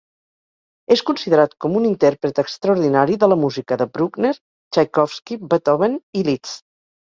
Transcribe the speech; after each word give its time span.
És 0.95 1.03
considerat 1.09 1.53
com 1.65 1.75
un 1.79 1.85
intèrpret 1.89 2.41
extraordinari 2.45 3.19
de 3.25 3.29
la 3.33 3.39
música 3.43 3.79
de 3.83 3.89
Bruckner, 3.99 4.33
Txaikovski, 4.41 5.41
Beethoven 5.55 6.03
i 6.23 6.27
Liszt. 6.33 6.61